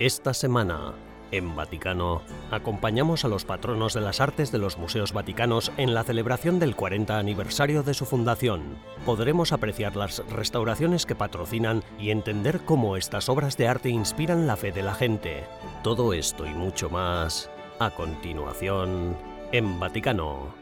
[0.00, 0.94] Esta semana,
[1.30, 6.04] en Vaticano, acompañamos a los patronos de las artes de los museos vaticanos en la
[6.04, 8.78] celebración del 40 aniversario de su fundación.
[9.04, 14.56] Podremos apreciar las restauraciones que patrocinan y entender cómo estas obras de arte inspiran la
[14.56, 15.44] fe de la gente.
[15.84, 19.18] Todo esto y mucho más, a continuación,
[19.52, 20.59] en Vaticano.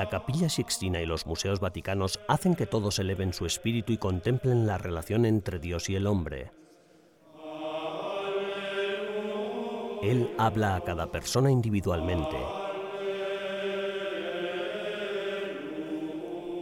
[0.00, 4.66] La capilla sixtina y los museos vaticanos hacen que todos eleven su espíritu y contemplen
[4.66, 6.52] la relación entre Dios y el hombre.
[10.02, 12.38] Él habla a cada persona individualmente.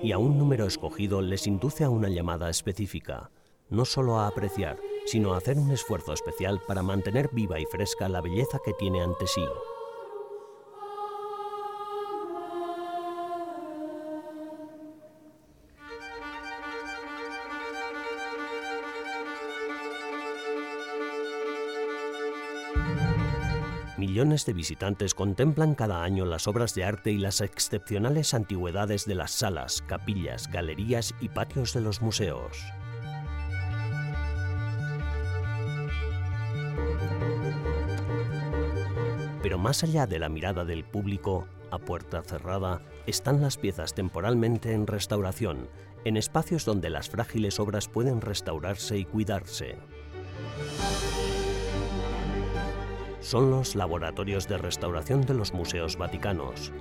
[0.03, 3.31] Y a un número escogido les induce a una llamada específica,
[3.69, 8.09] no solo a apreciar, sino a hacer un esfuerzo especial para mantener viva y fresca
[8.09, 9.45] la belleza que tiene ante sí.
[24.19, 29.15] Millones de visitantes contemplan cada año las obras de arte y las excepcionales antigüedades de
[29.15, 32.59] las salas, capillas, galerías y patios de los museos.
[39.41, 44.73] Pero más allá de la mirada del público, a puerta cerrada, están las piezas temporalmente
[44.73, 45.69] en restauración,
[46.05, 49.77] en espacios donde las frágiles obras pueden restaurarse y cuidarse.
[53.29, 56.73] Son los laboratorios de restauración de los museos vaticanos.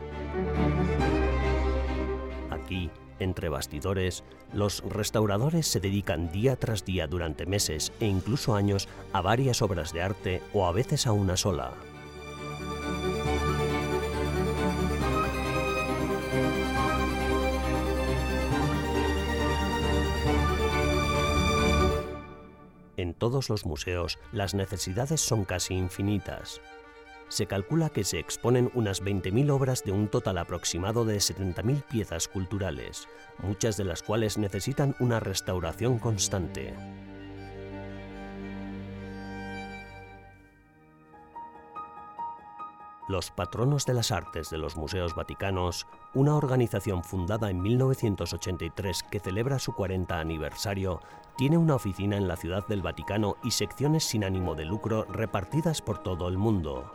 [2.50, 8.88] Aquí, entre bastidores, los restauradores se dedican día tras día durante meses e incluso años
[9.12, 11.74] a varias obras de arte o a veces a una sola.
[23.28, 26.62] Todos los museos las necesidades son casi infinitas.
[27.28, 32.30] Se calcula que se exponen unas 20.000 obras de un total aproximado de 70.000 piezas
[32.30, 36.74] culturales, muchas de las cuales necesitan una restauración constante.
[43.08, 49.22] Los Patronos de las Artes de los Museos Vaticanos, una organización fundada en 1983 que
[49.22, 51.00] celebra su 40 aniversario,
[51.38, 55.82] tiene una oficina en la Ciudad del Vaticano y secciones sin ánimo de lucro repartidas
[55.82, 56.92] por todo el mundo.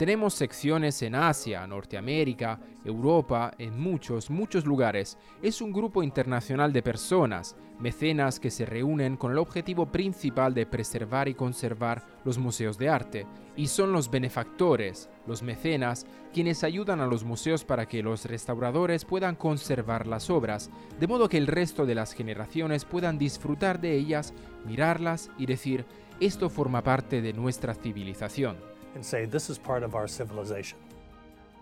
[0.00, 5.18] Tenemos secciones en Asia, Norteamérica, Europa, en muchos, muchos lugares.
[5.42, 10.64] Es un grupo internacional de personas, mecenas que se reúnen con el objetivo principal de
[10.64, 13.26] preservar y conservar los museos de arte.
[13.56, 19.04] Y son los benefactores, los mecenas, quienes ayudan a los museos para que los restauradores
[19.04, 23.96] puedan conservar las obras, de modo que el resto de las generaciones puedan disfrutar de
[23.96, 24.32] ellas,
[24.64, 25.84] mirarlas y decir,
[26.20, 28.56] esto forma parte de nuestra civilización.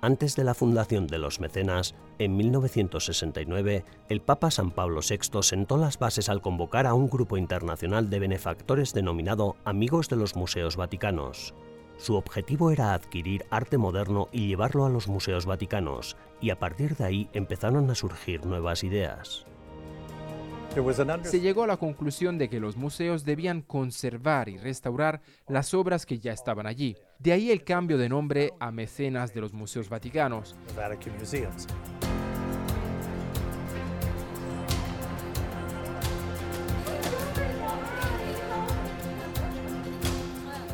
[0.00, 5.76] Antes de la fundación de los mecenas, en 1969, el Papa San Pablo VI sentó
[5.76, 10.76] las bases al convocar a un grupo internacional de benefactores denominado Amigos de los Museos
[10.76, 11.52] Vaticanos.
[11.96, 16.96] Su objetivo era adquirir arte moderno y llevarlo a los museos vaticanos, y a partir
[16.96, 19.46] de ahí empezaron a surgir nuevas ideas.
[21.24, 26.06] Se llegó a la conclusión de que los museos debían conservar y restaurar las obras
[26.06, 26.96] que ya estaban allí.
[27.18, 30.56] De ahí el cambio de nombre a Mecenas de los Museos Vaticanos.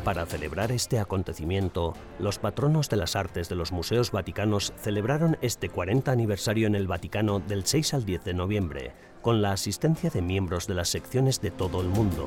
[0.04, 5.70] Para celebrar este acontecimiento, los patronos de las artes de los museos vaticanos celebraron este
[5.70, 8.92] 40 aniversario en el Vaticano del 6 al 10 de noviembre,
[9.24, 12.26] con la asistencia de miembros de las secciones de todo el mundo.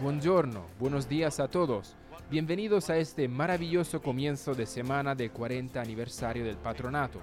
[0.00, 1.96] Buongiorno, buenos días a todos.
[2.30, 7.18] Bienvenidos a este maravilloso comienzo de semana del 40 aniversario del patronato.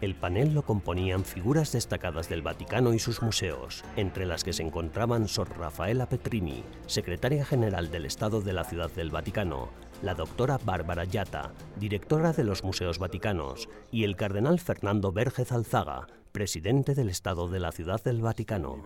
[0.00, 4.62] El panel lo componían figuras destacadas del Vaticano y sus museos, entre las que se
[4.62, 9.70] encontraban Sor Rafaela Petrini, secretaria general del Estado de la Ciudad del Vaticano,
[10.02, 16.06] la doctora Bárbara Yata, directora de los Museos Vaticanos, y el cardenal Fernando Vergez Alzaga,
[16.32, 18.84] presidente del Estado de la Ciudad del Vaticano.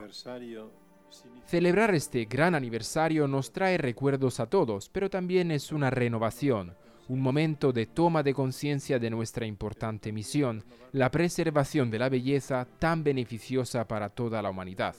[1.46, 6.76] Celebrar este gran aniversario nos trae recuerdos a todos, pero también es una renovación,
[7.08, 12.68] un momento de toma de conciencia de nuestra importante misión, la preservación de la belleza
[12.78, 14.94] tan beneficiosa para toda la humanidad.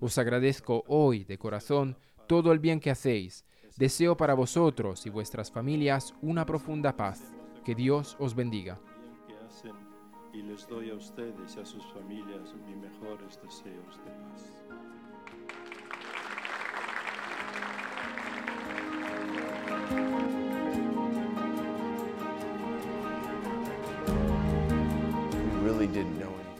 [0.00, 1.96] Os agradezco hoy de corazón
[2.26, 3.46] todo el bien que hacéis.
[3.78, 7.32] Deseo para vosotros y vuestras familias una profunda paz.
[7.64, 8.80] Que Dios os bendiga.
[10.32, 14.52] Y les doy a ustedes y a sus familias mis mejores deseos de paz.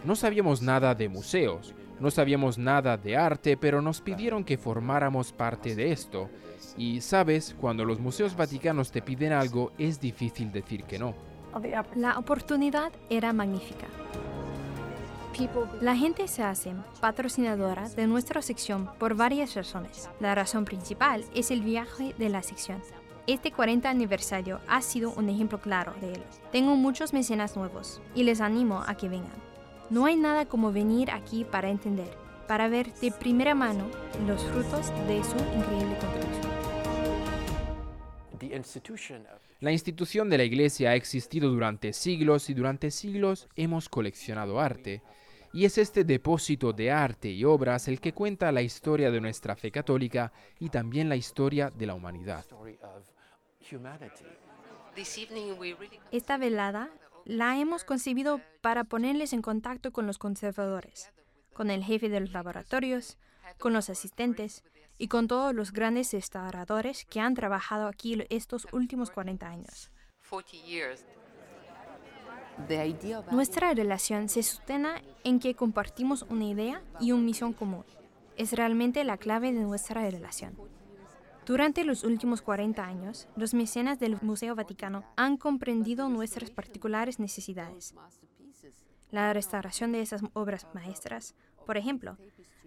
[0.05, 5.33] No sabíamos nada de museos, no sabíamos nada de arte, pero nos pidieron que formáramos
[5.33, 6.29] parte de esto.
[6.77, 11.15] Y sabes, cuando los museos vaticanos te piden algo, es difícil decir que no.
[11.95, 13.87] La oportunidad era magnífica.
[15.81, 20.11] La gente se hace patrocinadora de nuestra sección por varias razones.
[20.19, 22.83] La razón principal es el viaje de la sección.
[23.29, 26.25] Este 40 aniversario ha sido un ejemplo claro de ello.
[26.51, 29.48] Tengo muchos mecenas nuevos y les animo a que vengan.
[29.91, 32.11] No hay nada como venir aquí para entender,
[32.47, 33.87] para ver de primera mano
[34.27, 36.59] los frutos de su increíble contribución.
[39.61, 45.03] La institución de la Iglesia ha existido durante siglos y durante siglos hemos coleccionado arte.
[45.55, 49.57] Y es este depósito de arte y obras el que cuenta la historia de nuestra
[49.57, 52.45] fe católica y también la historia de la humanidad.
[56.13, 56.91] Esta velada
[57.29, 61.13] la hemos concebido para ponerles en contacto con los conservadores,
[61.53, 63.19] con el jefe de los laboratorios,
[63.59, 64.65] con los asistentes
[64.97, 69.91] y con todos los grandes restauradores que han trabajado aquí estos últimos 40 años.
[73.31, 77.85] Nuestra relación se sustenta en que compartimos una idea y una misión común.
[78.39, 80.57] Es realmente la clave de nuestra relación.
[81.49, 87.95] Durante los últimos 40 años, los mecenas del Museo Vaticano han comprendido nuestras particulares necesidades.
[89.11, 91.35] La restauración de esas obras maestras,
[91.65, 92.19] por ejemplo,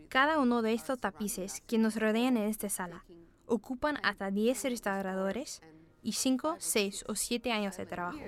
[0.09, 3.05] cada uno de estos tapices que nos rodean en esta sala
[3.45, 5.61] ocupan hasta 10 restauradores
[6.01, 8.19] y 5, 6 o 7 años de trabajo.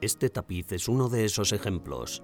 [0.00, 2.22] Este tapiz es uno de esos ejemplos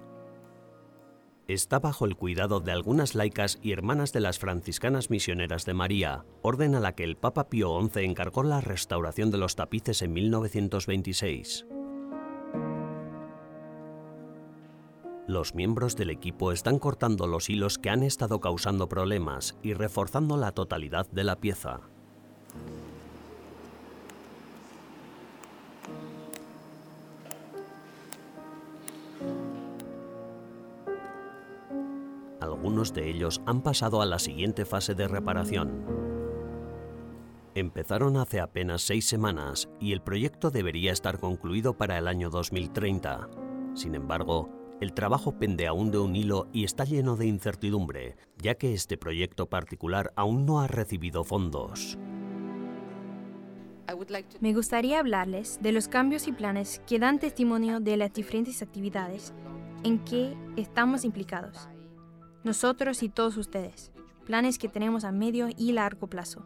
[1.47, 6.25] está bajo el cuidado de algunas laicas y hermanas de las franciscanas misioneras de María,
[6.41, 10.13] orden a la que el Papa Pío XI encargó la restauración de los tapices en
[10.13, 11.65] 1926.
[15.27, 20.37] Los miembros del equipo están cortando los hilos que han estado causando problemas y reforzando
[20.37, 21.81] la totalidad de la pieza.
[32.57, 35.85] Algunos de ellos han pasado a la siguiente fase de reparación.
[37.53, 43.29] Empezaron hace apenas seis semanas y el proyecto debería estar concluido para el año 2030.
[43.75, 44.49] Sin embargo,
[44.81, 48.97] el trabajo pende aún de un hilo y está lleno de incertidumbre, ya que este
[48.97, 51.99] proyecto particular aún no ha recibido fondos.
[54.39, 59.31] Me gustaría hablarles de los cambios y planes que dan testimonio de las diferentes actividades
[59.83, 61.69] en que estamos implicados
[62.47, 63.91] nosotros y todos ustedes,
[64.25, 66.45] planes que tenemos a medio y largo plazo.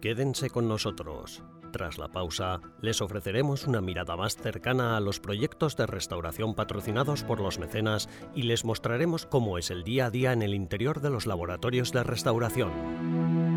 [0.00, 1.42] Quédense con nosotros.
[1.70, 7.24] Tras la pausa, les ofreceremos una mirada más cercana a los proyectos de restauración patrocinados
[7.24, 11.02] por los mecenas y les mostraremos cómo es el día a día en el interior
[11.02, 13.47] de los laboratorios de restauración.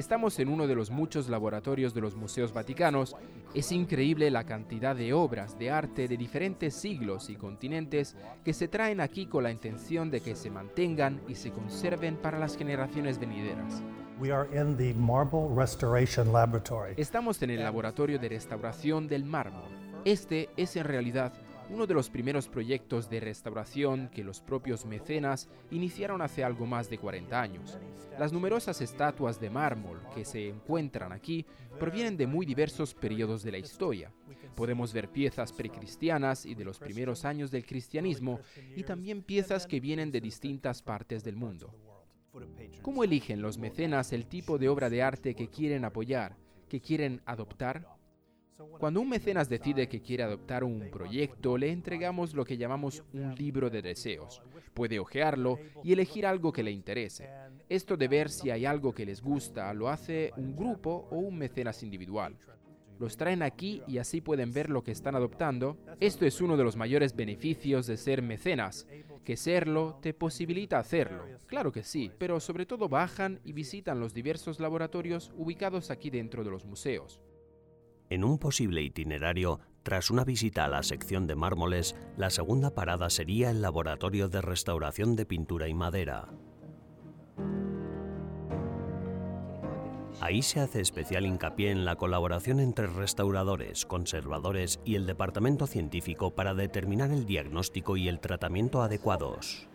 [0.00, 3.14] Estamos en uno de los muchos laboratorios de los museos vaticanos.
[3.52, 8.66] Es increíble la cantidad de obras de arte de diferentes siglos y continentes que se
[8.66, 13.18] traen aquí con la intención de que se mantengan y se conserven para las generaciones
[13.18, 13.82] venideras.
[16.96, 19.68] Estamos en el laboratorio de restauración del mármol.
[20.06, 21.34] Este es en realidad
[21.70, 26.90] uno de los primeros proyectos de restauración que los propios mecenas iniciaron hace algo más
[26.90, 27.78] de 40 años.
[28.18, 31.46] Las numerosas estatuas de mármol que se encuentran aquí
[31.78, 34.12] provienen de muy diversos periodos de la historia.
[34.56, 38.40] Podemos ver piezas precristianas y de los primeros años del cristianismo
[38.74, 41.72] y también piezas que vienen de distintas partes del mundo.
[42.82, 46.36] ¿Cómo eligen los mecenas el tipo de obra de arte que quieren apoyar,
[46.68, 47.86] que quieren adoptar?
[48.78, 53.34] Cuando un mecenas decide que quiere adoptar un proyecto, le entregamos lo que llamamos un
[53.34, 54.42] libro de deseos.
[54.74, 57.28] Puede hojearlo y elegir algo que le interese.
[57.68, 61.38] Esto de ver si hay algo que les gusta lo hace un grupo o un
[61.38, 62.36] mecenas individual.
[62.98, 65.78] Los traen aquí y así pueden ver lo que están adoptando.
[66.00, 68.86] Esto es uno de los mayores beneficios de ser mecenas,
[69.24, 71.24] que serlo te posibilita hacerlo.
[71.46, 76.44] Claro que sí, pero sobre todo bajan y visitan los diversos laboratorios ubicados aquí dentro
[76.44, 77.20] de los museos.
[78.10, 83.08] En un posible itinerario, tras una visita a la sección de mármoles, la segunda parada
[83.08, 86.28] sería el laboratorio de restauración de pintura y madera.
[90.20, 96.34] Ahí se hace especial hincapié en la colaboración entre restauradores, conservadores y el departamento científico
[96.34, 99.68] para determinar el diagnóstico y el tratamiento adecuados.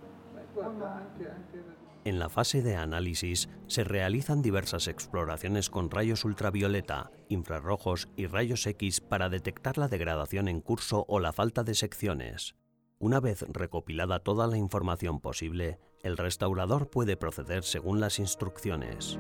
[2.06, 8.68] En la fase de análisis se realizan diversas exploraciones con rayos ultravioleta, infrarrojos y rayos
[8.68, 12.54] X para detectar la degradación en curso o la falta de secciones.
[13.00, 19.18] Una vez recopilada toda la información posible, el restaurador puede proceder según las instrucciones.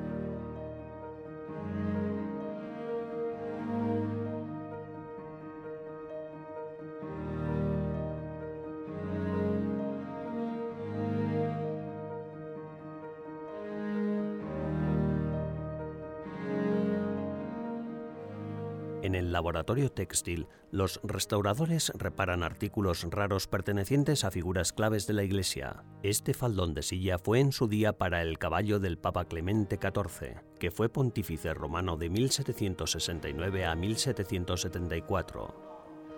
[19.05, 25.23] En el laboratorio textil, los restauradores reparan artículos raros pertenecientes a figuras claves de la
[25.23, 25.83] Iglesia.
[26.01, 30.41] Este faldón de silla fue en su día para el caballo del Papa Clemente XIV,
[30.57, 35.53] que fue pontífice romano de 1769 a 1774.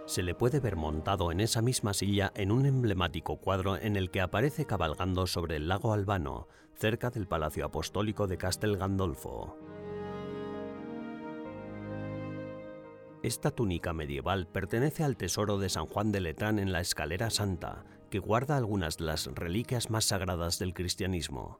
[0.06, 4.12] Se le puede ver montado en esa misma silla en un emblemático cuadro en el
[4.12, 9.58] que aparece cabalgando sobre el lago Albano, cerca del Palacio Apostólico de Castel Gandolfo.
[13.28, 17.84] Esta túnica medieval pertenece al tesoro de San Juan de Letrán en la Escalera Santa,
[18.10, 21.60] que guarda algunas de las reliquias más sagradas del cristianismo.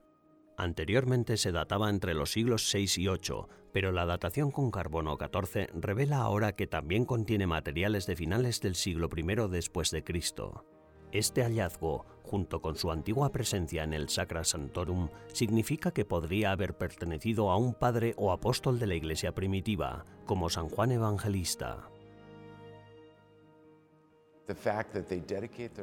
[0.56, 5.68] Anteriormente se databa entre los siglos VI y VIII, pero la datación con carbono 14
[5.74, 10.64] revela ahora que también contiene materiales de finales del siglo I después de Cristo.
[11.12, 16.78] Este hallazgo, junto con su antigua presencia en el Sacra Santorum, significa que podría haber
[16.78, 21.90] pertenecido a un padre o apóstol de la Iglesia primitiva, como San Juan Evangelista.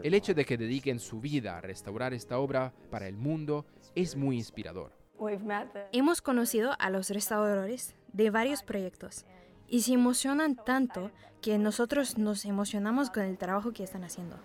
[0.02, 4.16] El hecho de que dediquen su vida a restaurar esta obra para el mundo es
[4.16, 4.92] muy inspirador.
[5.92, 9.24] Hemos conocido a los restauradores de varios proyectos
[9.68, 14.36] y se emocionan tanto que nosotros nos emocionamos con el trabajo que están haciendo.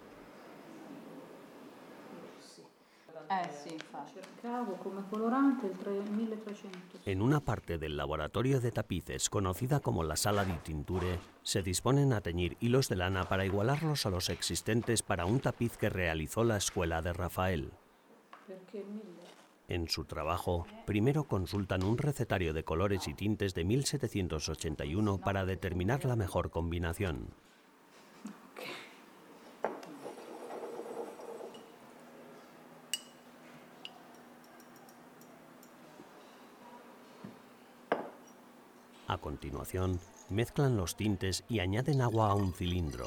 [7.06, 12.14] En una parte del laboratorio de tapices, conocida como la sala di tinture, se disponen
[12.14, 16.44] a teñir hilos de lana para igualarlos a los existentes para un tapiz que realizó
[16.44, 17.72] la escuela de Rafael.
[19.68, 26.04] En su trabajo, primero consultan un recetario de colores y tintes de 1781 para determinar
[26.06, 27.28] la mejor combinación.
[39.10, 40.00] A continuación,
[40.30, 43.06] mezclan los tintes y añaden agua a un cilindro.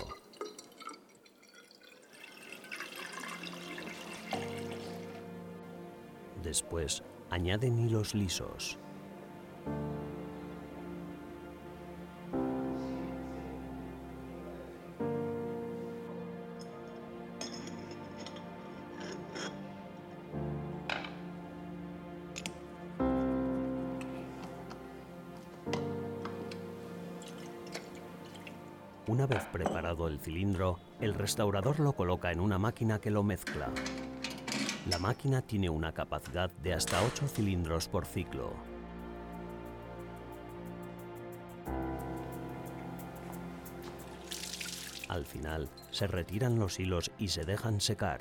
[6.42, 8.78] Después, añaden hilos lisos.
[29.08, 33.68] Una vez preparado el cilindro, el restaurador lo coloca en una máquina que lo mezcla.
[34.88, 38.52] La máquina tiene una capacidad de hasta 8 cilindros por ciclo.
[45.08, 48.20] Al final, se retiran los hilos y se dejan secar.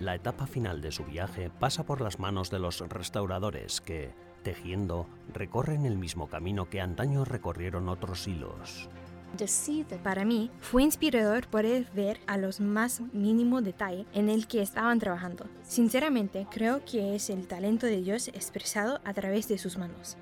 [0.00, 5.06] La etapa final de su viaje pasa por las manos de los restauradores que, tejiendo,
[5.34, 8.88] recorren el mismo camino que antaño recorrieron otros hilos.
[10.02, 14.98] Para mí fue inspirador poder ver a los más mínimo detalle en el que estaban
[14.98, 15.46] trabajando.
[15.62, 20.16] Sinceramente, creo que es el talento de Dios expresado a través de sus manos.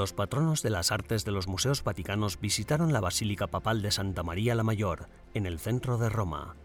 [0.00, 4.22] Los patronos de las artes de los museos vaticanos visitaron la Basílica Papal de Santa
[4.22, 6.56] María la Mayor, en el centro de Roma.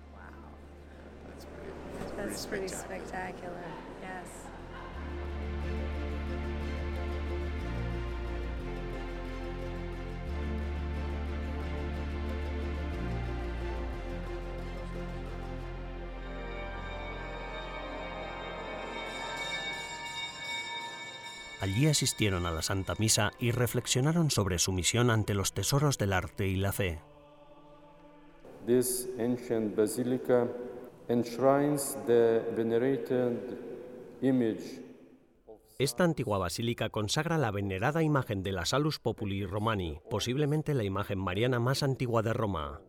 [21.65, 26.13] Allí asistieron a la Santa Misa y reflexionaron sobre su misión ante los tesoros del
[26.13, 27.01] arte y la fe.
[35.79, 41.17] Esta antigua basílica consagra la venerada imagen de la Salus Populi Romani, posiblemente la imagen
[41.17, 42.81] mariana más antigua de Roma.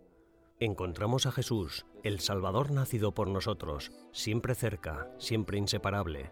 [0.61, 6.31] Encontramos a Jesús, el Salvador nacido por nosotros, siempre cerca, siempre inseparable.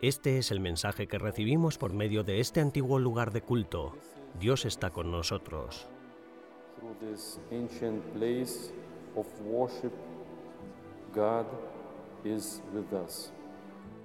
[0.00, 3.96] Este es el mensaje que recibimos por medio de este antiguo lugar de culto.
[4.38, 5.88] Dios está con nosotros.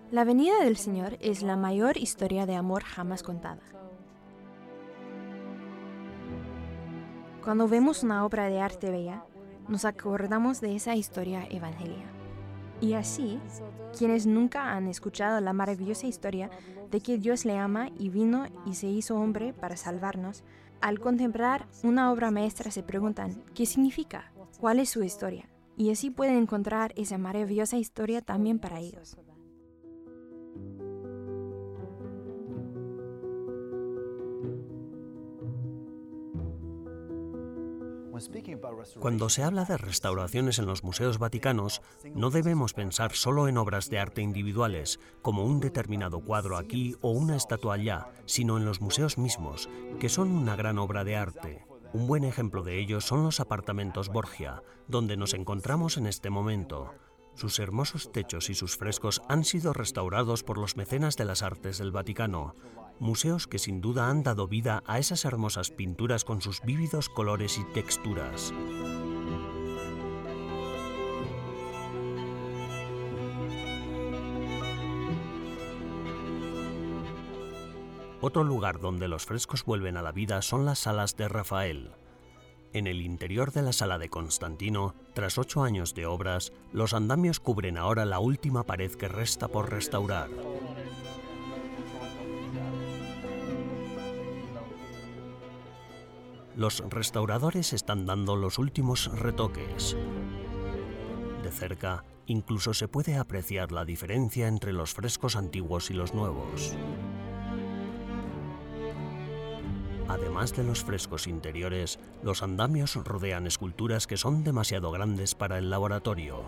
[0.10, 3.62] La venida del Señor es la mayor historia de amor jamás contada.
[7.44, 9.26] Cuando vemos una obra de arte bella,
[9.68, 12.23] nos acordamos de esa historia evangélica.
[12.82, 13.40] Y así,
[13.98, 16.50] quienes nunca han escuchado la maravillosa historia
[16.92, 20.44] de que Dios le ama y vino y se hizo hombre para salvarnos,
[20.82, 24.32] al contemplar una obra maestra se preguntan, ¿qué significa?
[24.60, 25.48] ¿Cuál es su historia?
[25.78, 29.18] Y así pueden encontrar esa maravillosa historia también para ellos.
[39.00, 41.82] Cuando se habla de restauraciones en los museos vaticanos,
[42.14, 47.12] no debemos pensar solo en obras de arte individuales, como un determinado cuadro aquí o
[47.12, 51.66] una estatua allá, sino en los museos mismos, que son una gran obra de arte.
[51.94, 56.92] Un buen ejemplo de ello son los apartamentos Borgia, donde nos encontramos en este momento.
[57.36, 61.80] Sus hermosos techos y sus frescos han sido restaurados por los mecenas de las artes
[61.80, 62.56] del Vaticano,
[63.04, 67.60] museos que sin duda han dado vida a esas hermosas pinturas con sus vívidos colores
[67.60, 68.54] y texturas.
[78.22, 81.92] Otro lugar donde los frescos vuelven a la vida son las salas de Rafael.
[82.72, 87.42] En el interior de la sala de Constantino, tras ocho años de obras, los andamios
[87.42, 90.30] cubren ahora la última pared que resta por restaurar.
[96.56, 99.96] Los restauradores están dando los últimos retoques.
[101.42, 106.76] De cerca, incluso se puede apreciar la diferencia entre los frescos antiguos y los nuevos.
[110.08, 115.70] Además de los frescos interiores, los andamios rodean esculturas que son demasiado grandes para el
[115.70, 116.44] laboratorio.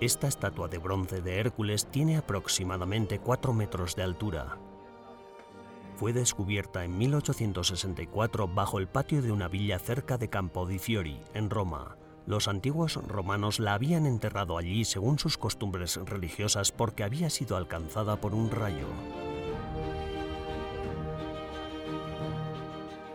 [0.00, 4.56] Esta estatua de bronce de Hércules tiene aproximadamente 4 metros de altura.
[5.96, 11.20] Fue descubierta en 1864 bajo el patio de una villa cerca de Campo di Fiori,
[11.34, 11.96] en Roma.
[12.26, 18.20] Los antiguos romanos la habían enterrado allí según sus costumbres religiosas porque había sido alcanzada
[18.20, 18.86] por un rayo.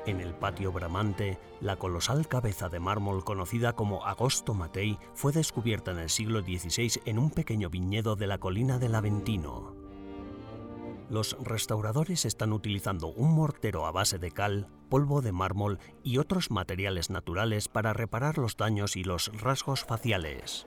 [0.06, 5.92] En el patio bramante, la colosal cabeza de mármol conocida como Agosto Matei fue descubierta
[5.92, 9.76] en el siglo XVI en un pequeño viñedo de la colina del Aventino.
[11.10, 16.52] Los restauradores están utilizando un mortero a base de cal, polvo de mármol y otros
[16.52, 20.66] materiales naturales para reparar los daños y los rasgos faciales.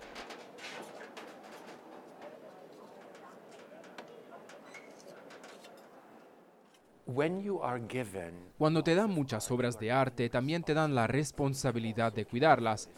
[8.59, 12.91] Cuando te dan muchas obras de arte, también te dan la responsabilidad de cuidarlas.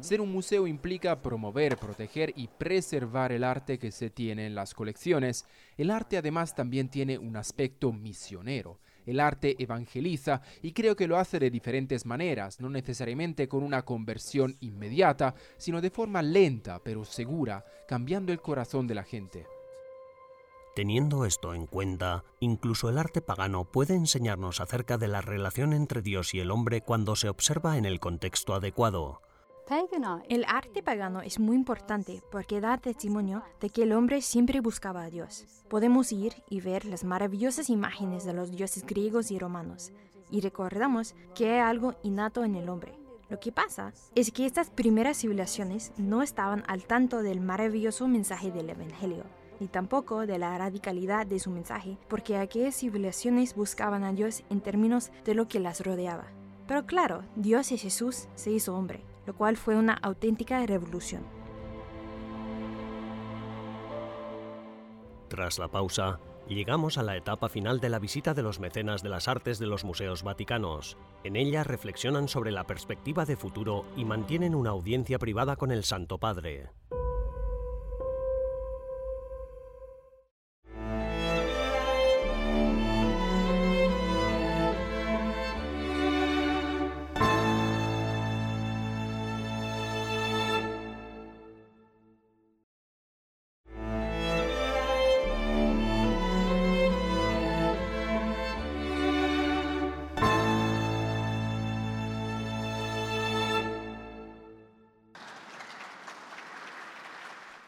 [0.00, 4.74] Ser un museo implica promover, proteger y preservar el arte que se tiene en las
[4.74, 5.46] colecciones.
[5.78, 8.78] El arte además también tiene un aspecto misionero.
[9.06, 13.84] El arte evangeliza y creo que lo hace de diferentes maneras, no necesariamente con una
[13.84, 19.46] conversión inmediata, sino de forma lenta pero segura, cambiando el corazón de la gente.
[20.76, 26.02] Teniendo esto en cuenta, incluso el arte pagano puede enseñarnos acerca de la relación entre
[26.02, 29.22] Dios y el hombre cuando se observa en el contexto adecuado.
[30.28, 35.02] El arte pagano es muy importante porque da testimonio de que el hombre siempre buscaba
[35.02, 35.44] a Dios.
[35.68, 39.92] Podemos ir y ver las maravillosas imágenes de los dioses griegos y romanos
[40.30, 42.92] y recordamos que hay algo innato en el hombre.
[43.28, 48.52] Lo que pasa es que estas primeras civilizaciones no estaban al tanto del maravilloso mensaje
[48.52, 49.24] del Evangelio,
[49.58, 54.60] ni tampoco de la radicalidad de su mensaje, porque aquellas civilizaciones buscaban a Dios en
[54.60, 56.26] términos de lo que las rodeaba.
[56.68, 61.24] Pero claro, Dios y Jesús se hizo hombre lo cual fue una auténtica revolución.
[65.28, 69.08] Tras la pausa, llegamos a la etapa final de la visita de los mecenas de
[69.08, 70.96] las artes de los museos vaticanos.
[71.24, 75.82] En ella reflexionan sobre la perspectiva de futuro y mantienen una audiencia privada con el
[75.82, 76.70] Santo Padre.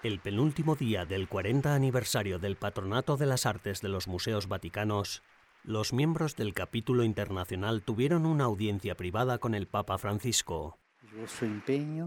[0.08, 5.22] El penúltimo día del 40 aniversario del Patronato de las Artes de los Museos Vaticanos,
[5.64, 10.78] los miembros del capítulo internacional tuvieron una audiencia privada con el Papa Francisco.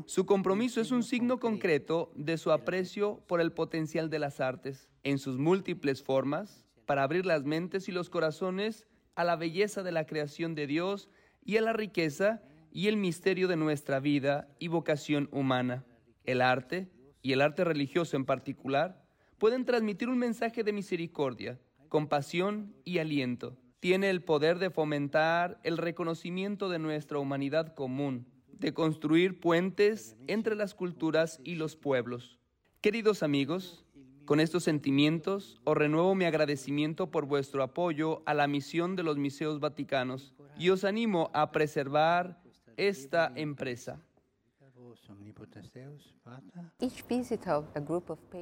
[0.08, 4.90] Su compromiso es un signo concreto de su aprecio por el potencial de las artes,
[5.04, 9.92] en sus múltiples formas, para abrir las mentes y los corazones a la belleza de
[9.92, 11.08] la creación de Dios
[11.46, 15.86] y a la riqueza y el misterio de nuestra vida y vocación humana.
[16.24, 16.90] El arte,
[17.22, 19.04] y el arte religioso en particular,
[19.38, 23.58] pueden transmitir un mensaje de misericordia, compasión y aliento.
[23.80, 30.56] Tiene el poder de fomentar el reconocimiento de nuestra humanidad común, de construir puentes entre
[30.56, 32.38] las culturas y los pueblos.
[32.80, 33.84] Queridos amigos,
[34.26, 39.18] con estos sentimientos os renuevo mi agradecimiento por vuestro apoyo a la misión de los
[39.18, 42.40] museos vaticanos y os animo a preservar
[42.78, 44.00] esta empresa.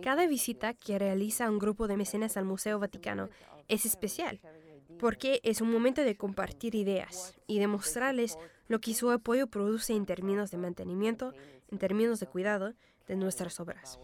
[0.02, 3.30] Cada visita que realiza un grupo de mecenas al Museo Vaticano
[3.67, 4.39] es especial
[5.00, 10.06] porque es un momento de compartir ideas y demostrarles lo que su apoyo produce en
[10.06, 11.34] términos de mantenimiento,
[11.69, 12.74] en términos de cuidado
[13.08, 13.98] de nuestras obras.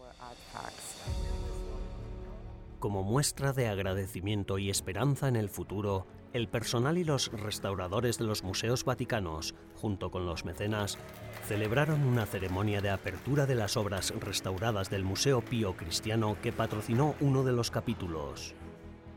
[2.78, 8.24] Como muestra de agradecimiento y esperanza en el futuro, el personal y los restauradores de
[8.24, 10.98] los museos vaticanos, junto con los mecenas,
[11.46, 17.14] celebraron una ceremonia de apertura de las obras restauradas del Museo Pío Cristiano que patrocinó
[17.20, 18.54] uno de los capítulos.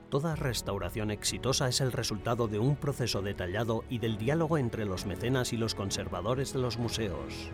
[0.10, 5.06] Toda restauración exitosa es el resultado de un proceso detallado y del diálogo entre los
[5.06, 7.52] mecenas y los conservadores de los museos.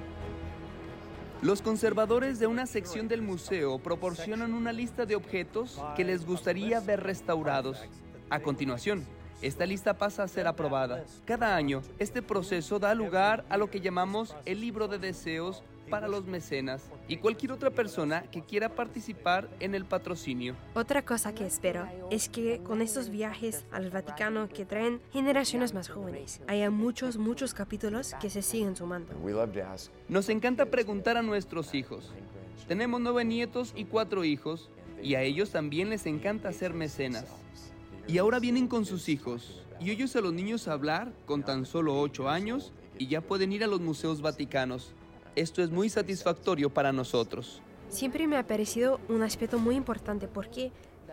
[1.45, 6.79] Los conservadores de una sección del museo proporcionan una lista de objetos que les gustaría
[6.79, 7.77] ver restaurados.
[8.31, 9.05] A continuación,
[9.43, 11.05] esta lista pasa a ser aprobada.
[11.23, 16.07] Cada año, este proceso da lugar a lo que llamamos el libro de deseos para
[16.07, 20.55] los mecenas y cualquier otra persona que quiera participar en el patrocinio.
[20.73, 25.89] Otra cosa que espero es que con estos viajes al Vaticano que traen generaciones más
[25.89, 29.13] jóvenes, haya muchos, muchos capítulos que se siguen sumando.
[30.09, 32.13] Nos encanta preguntar a nuestros hijos.
[32.67, 34.69] Tenemos nueve nietos y cuatro hijos
[35.01, 37.25] y a ellos también les encanta ser mecenas.
[38.07, 41.99] Y ahora vienen con sus hijos y oyes a los niños hablar con tan solo
[41.99, 44.93] 8 años y ya pueden ir a los museos vaticanos.
[45.35, 47.61] Esto es muy satisfactorio para nosotros.
[47.89, 50.71] Siempre me ha parecido un aspecto muy importante porque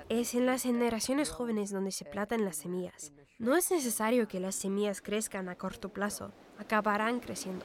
[0.09, 3.13] es en las generaciones jóvenes donde se plantan las semillas.
[3.39, 7.65] No es necesario que las semillas crezcan a corto plazo, acabarán creciendo.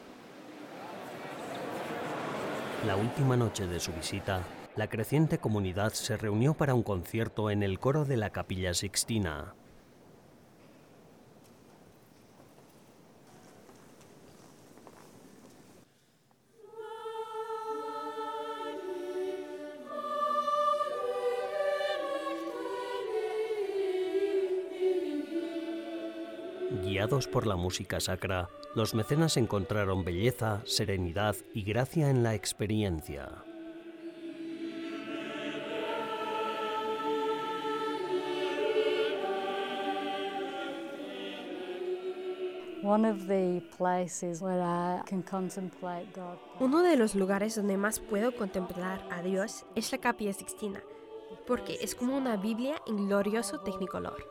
[2.85, 4.41] La última noche de su visita,
[4.75, 9.53] la creciente comunidad se reunió para un concierto en el coro de la Capilla Sixtina.
[26.83, 33.43] Guiados por la música sacra, los mecenas encontraron belleza, serenidad y gracia en la experiencia.
[46.59, 50.81] Uno de los lugares donde más puedo contemplar a Dios es la Capilla Sixtina,
[51.45, 54.23] porque es como una Biblia en glorioso Technicolor.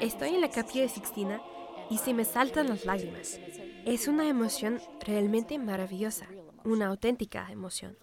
[0.00, 1.40] Estoy en la capilla de Sixtina
[1.88, 3.40] y se me saltan las lágrimas.
[3.86, 6.26] Es una emoción realmente maravillosa,
[6.64, 7.96] una auténtica emoción.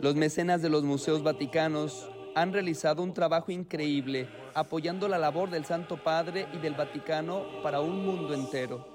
[0.00, 5.64] Los mecenas de los museos vaticanos han realizado un trabajo increíble apoyando la labor del
[5.64, 8.86] Santo Padre y del Vaticano para un mundo entero.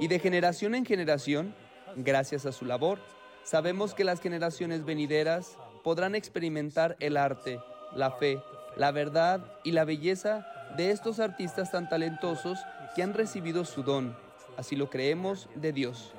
[0.00, 1.54] Y de generación en generación,
[1.96, 2.98] Gracias a su labor,
[3.42, 7.60] sabemos que las generaciones venideras podrán experimentar el arte,
[7.94, 8.42] la fe,
[8.76, 12.58] la verdad y la belleza de estos artistas tan talentosos
[12.94, 14.16] que han recibido su don,
[14.56, 16.14] así lo creemos, de Dios.